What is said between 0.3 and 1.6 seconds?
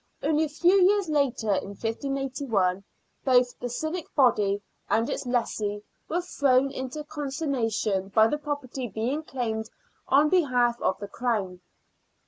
a few years later,